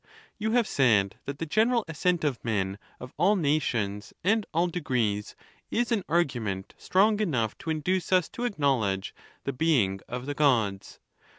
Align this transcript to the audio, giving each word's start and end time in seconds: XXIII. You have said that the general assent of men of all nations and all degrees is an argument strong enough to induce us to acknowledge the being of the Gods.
XXIII. 0.01 0.19
You 0.39 0.51
have 0.53 0.67
said 0.67 1.15
that 1.25 1.37
the 1.37 1.45
general 1.45 1.85
assent 1.87 2.23
of 2.23 2.43
men 2.43 2.79
of 2.99 3.13
all 3.17 3.35
nations 3.35 4.13
and 4.23 4.47
all 4.51 4.65
degrees 4.65 5.35
is 5.69 5.91
an 5.91 6.03
argument 6.09 6.73
strong 6.75 7.19
enough 7.19 7.55
to 7.59 7.69
induce 7.69 8.11
us 8.11 8.27
to 8.29 8.45
acknowledge 8.45 9.13
the 9.43 9.53
being 9.53 9.99
of 10.09 10.25
the 10.25 10.33
Gods. 10.33 10.99